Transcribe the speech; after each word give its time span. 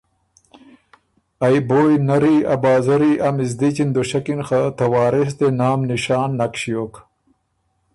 ائ 1.45 1.55
بویٛ 1.67 1.93
نری، 2.07 2.35
ا 2.53 2.55
بازری، 2.63 3.13
ا 3.27 3.29
مِزدچی 3.35 3.83
ن 3.87 3.89
دُشکِن 3.95 4.39
خه 4.47 4.61
ته 4.77 4.85
وارث 4.93 5.31
دې 5.39 5.47
نام 5.59 5.79
نشان 5.89 6.29
نک 6.39 6.53
ݭیوک 6.61 6.93